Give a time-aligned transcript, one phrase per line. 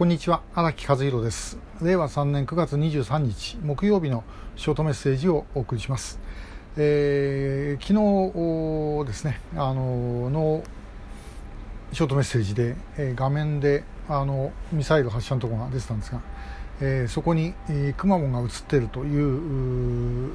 [0.00, 1.58] こんにちは荒木和弘です。
[1.82, 4.24] 令和3年9月23日木曜日の
[4.56, 6.18] ショートメッセージをお送りします、
[6.78, 10.64] えー、昨日ですねあのの
[11.92, 16.22] ショートメッセージで、えー、画面であのミサイル発射のところが出てたんですが、
[16.80, 20.32] えー、そこに、えー、くまモンが映っているという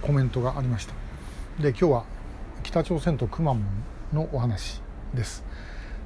[0.00, 0.94] コメントがありました。
[1.60, 2.04] で今日は
[2.62, 4.80] 北朝鮮とくまモンのお話
[5.12, 5.44] です。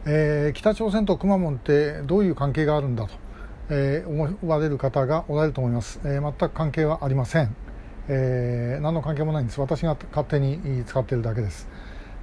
[0.06, 3.14] えー、北朝鮮とくまモンってどういう関係があるんだと、
[3.70, 7.54] えー、思われる方がおられると思います、えー、全く関係はありません、
[8.08, 9.60] えー、何の関係もないんです。
[9.60, 11.68] 私が勝手に使っているだけです。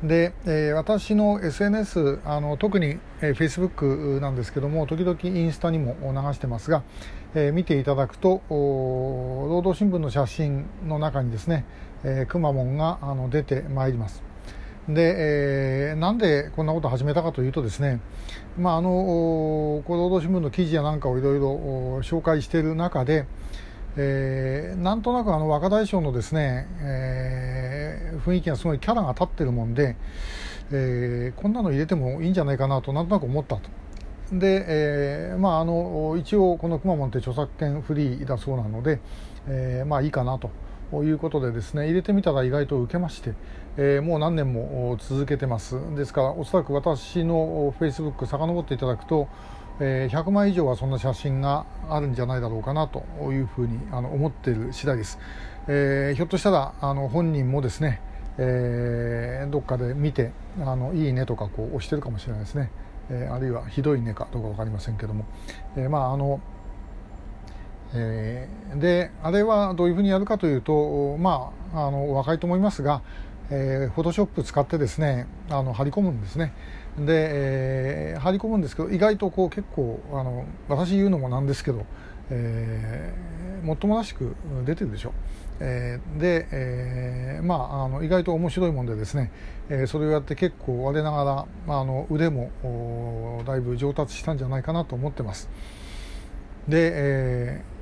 [0.04, 6.84] で、えー、私の SNS あの特に、えー、Facebook なんですけども時々インスタにも流してますが、
[7.34, 11.66] えー、見ていただくと労働新聞の写真の中にですね、
[12.04, 14.35] えー、くまモンがあの出てまいります。
[14.88, 18.00] で、えー、なんでこんなことを始めたかというとですね、
[18.58, 21.50] まあ、あの労働新聞の記事やなんかをいろいろ
[22.04, 23.26] 紹介している中で、
[23.98, 29.96] えー、なんとなくあの若大将のですね、えー、雰囲気がすごいキャラが立ってるもんで、
[30.72, 33.70] えー、こんなの入れてもいいんじゃないかなとなんとなく思ったと。
[34.32, 38.99] で、えーまあ、あの一応このくまモンって著作権フリーだそうなので、
[39.48, 40.49] えー、まあいいかなと。
[40.92, 43.34] ということでですね入れてみたら意外と受けまして、
[43.77, 45.77] えー、もう何年も続けてます。
[45.95, 49.27] ですからおそらく私のフェイスブック遡っていただくと、
[49.81, 55.20] えー、100枚以上はそんな写真があるんじゃないだろうかなというふうにあの思っている次第です、
[55.68, 58.01] えー、ひょっとしたらあの本人もですね、
[58.37, 60.31] えー、どっかで見て
[60.62, 62.71] あのいいねとかこう押してるかもしれないですね、
[63.09, 65.25] えー、あるいはひどいねかどうか分かりませんけども、
[65.75, 66.40] えー、まああの
[67.94, 73.01] えー、であれはどういうふうにやるかというとまああのお分かりと思いますが、
[73.50, 76.53] えー、フォトショップ使ってですねあの張り込むんですね。
[76.97, 81.85] で、えー、張り込むんですけど意外とこう結構あの私言うのもなんですけど、
[82.29, 84.35] えー、もっともらしく
[84.66, 85.13] 出てるでしょ、
[85.59, 89.31] えー、で、えー、まああの意外と面白いもんでですね、
[89.70, 95.50] えー、それをやって結構我ながら、まあ、あの腕もだいぶ上達したんじゃないかなと思ってます。
[96.68, 97.75] で、えー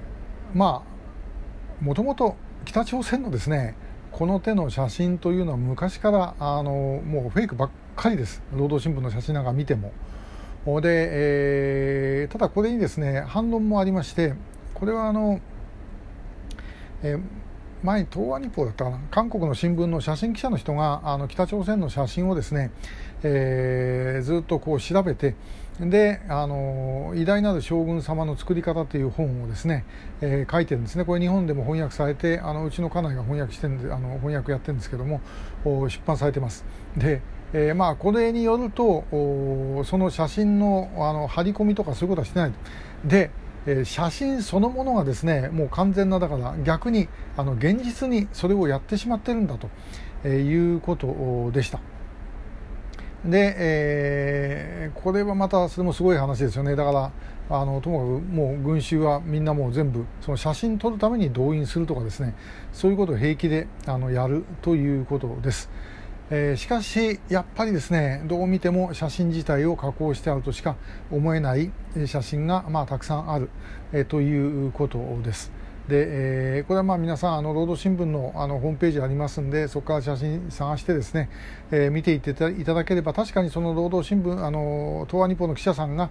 [0.53, 3.75] まあもともと北朝鮮のですね
[4.13, 8.43] この手の写真というのは昔からあのもうフェイクばっかりです。
[8.53, 9.91] 労働新聞の写真なんか見ても。
[10.81, 14.35] で、えー、ただこれにですね反論もありまして
[14.75, 15.41] これはあの、
[17.01, 17.21] えー、
[17.83, 18.99] 前に東亜日報だったかな。
[19.11, 22.71] 韓国の新聞の写真記者の人があの北朝鮮の写真をですね、
[23.23, 25.35] えー、ずっとこう調べて
[25.79, 29.85] であの偉大なる将軍様の作り方という本をですね、
[30.21, 31.03] えー、書いてるんですね。
[31.03, 35.19] これ日本でも翻訳されてあのうちの家内が翻訳してんであの翻訳やってるんですけども
[35.65, 36.63] 出版されてます。
[36.95, 37.21] で、
[37.51, 39.03] えー、まあこれによると
[39.83, 42.53] その写真のあの張り込みとかそういうことはしてない
[43.03, 43.29] で
[43.65, 47.07] え写真そのものがですねもう完全なだから逆に
[47.37, 49.69] あの現実にそれをやってしまってるんだと、
[50.23, 51.79] えいうことでした。
[53.25, 57.11] で、えー、これはまたそれもすごい話ですよねだから
[57.49, 62.35] あのともかくもう群衆はみんなもう全部その写真撮るために動員するとかですね
[62.73, 65.69] そういうことを平気であのやるということです。
[66.35, 70.75] えー、しかしやっぱりですねどう見ても写真自体を加工してあるとしか
[71.11, 71.71] 思えない
[72.07, 73.51] 写真が、まあ、たくさんある、
[73.91, 75.51] えー、ということです。
[75.87, 81.29] で、えー、これはまあ皆さんあの労働新聞のあのホームページありますんでそこから写真探してですね、
[81.71, 82.33] えー、見ていってい
[82.63, 86.09] ただければ確かにその労働新聞あの東亜日報の記者さんが、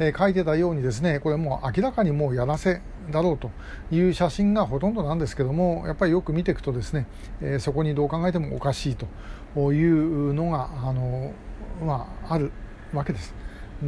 [0.00, 3.50] えー、書いてたようにですねこれもう明らかにもうやらせだろうと
[3.92, 7.06] いう写真がほとんどなんですけどもやっぱりよく見ていくとですね、
[7.40, 11.32] えー、そこにどう考えてもおかしいというのがあの、
[11.84, 12.50] まあ、ある
[12.92, 13.34] わけです。
[13.82, 13.86] で、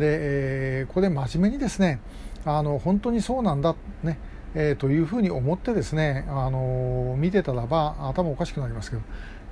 [0.80, 2.00] えー、これ真面目にですね
[2.44, 4.18] あの本当にそうなんだね
[4.54, 9.02] えー、というふうに思ってですね、あの、見てたらば頭おかしくなりますけど。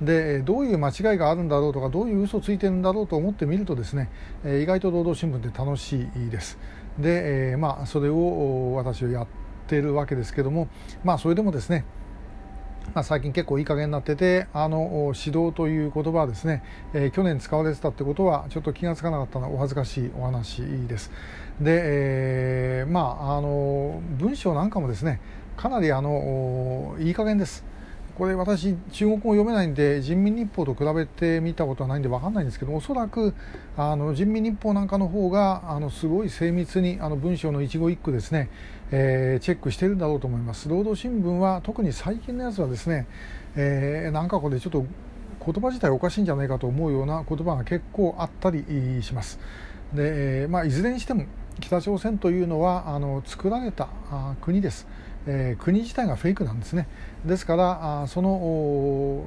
[0.01, 4.09] でどういう間違いがあるんだろうとかどういう嘘ついてるんだろうと思ってみるとですね、
[4.43, 6.57] え、意外と労働新聞って楽しいです。
[6.99, 9.27] で、え、まあそれを私はやっ
[9.67, 10.67] てるわけですけども
[11.03, 11.85] まあそれでもですね
[12.93, 16.63] まあ、最近結構いい加減になっててあの指導という言葉はですね、
[16.93, 21.11] えー、去年使われてたってことはちょっと気が付かなかったのはお恥ずかしいお話です。
[21.59, 25.19] で、えー、まああの文章なんかもですね
[25.57, 27.65] かなりあのいい加減です。
[28.17, 33.33] これ私中国語読めないんで人民日報と比べてみたことはないんで分かんないんですけどおそらく
[33.75, 38.49] あの人民日報なんかの方があのすごい精密にあの文章の一語一句ですね、
[38.91, 40.69] えー、チェックしてるんだろうと思います。
[40.69, 43.07] 労働新聞は特に最近のやつはですね、
[43.55, 44.85] えー、なんかこれちょっと
[45.45, 48.63] 言葉自体おかしいんじゃないかと思うような言葉が結構あったり
[49.01, 49.39] します。
[49.93, 51.25] で、まあ、いずれにしても
[51.59, 53.89] 北朝鮮というのはあの作られた
[54.41, 54.87] 国です、
[55.27, 56.87] えー、国自体がフェイクなんですね
[57.25, 59.23] ですからあその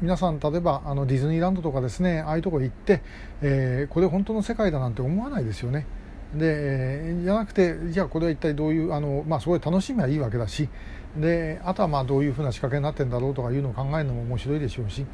[0.00, 3.02] 皆さん例えばあのディズニーランドとかですねああいうとこ行って、
[3.42, 5.86] えー、これ本当の世界だなんて思わないですよね
[6.34, 10.68] でじゃなくてじゃあこれは一体どういうあの、まあ、すごい楽しみはいいわけだし
[11.16, 15.06] であとはまあどういうふうな仕掛けになってるんだろうとかいうのを考えるのも面白いでしょうし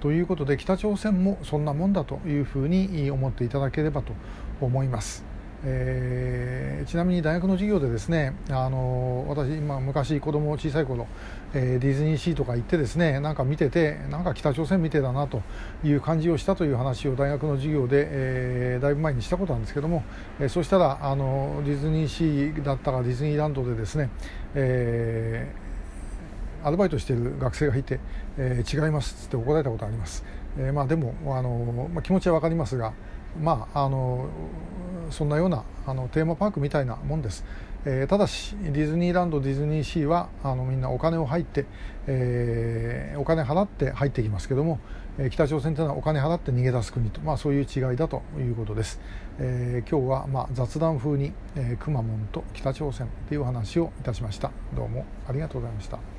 [0.00, 4.12] ということで北朝鮮もそんなもんだというふうに思っていただければと
[4.60, 5.33] 思います。
[5.66, 11.06] えー、ちなみに大学の授業でですねあの私今昔子供小さい頃、
[11.54, 15.42] えー、ディズニーシーとか行ってですねなんか見ててなんか北朝鮮みてえだなと
[15.82, 20.04] いう感じをしたという話を大学の授業で、えー、だいぶ前にしたことなんですけども、
[20.38, 24.10] えー、そうしたらあのディズニーシーだったかディズニーランドでですね、
[24.54, 28.00] えー、アルバイトしている学生がいて、
[28.36, 30.24] え、違いますって怒られたことがあります、
[30.58, 32.92] えまあ、でもあの、まあ、気持ちは分かりますが
[33.40, 34.28] まああの
[35.14, 37.44] そんなようなあのテーマパークみたいなもんです、
[37.84, 41.66] えー、ただしディズニーランドディズニーシーはあのみんなお金を入って、
[42.06, 44.80] えー、お金払って入ってきますけども、
[45.18, 49.00] えー、北朝鮮というのはお金払って逃げ出す国と、まあ、そういう違いだということです、
[49.38, 54.50] えー、今日はまあ雑談風に、えー、くまモンと北朝鮮という話をいたしました。
[54.74, 56.13] どうもありがとうございました。